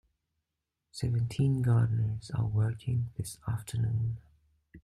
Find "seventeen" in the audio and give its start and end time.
0.89-1.61